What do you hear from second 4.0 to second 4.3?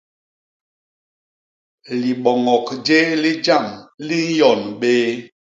li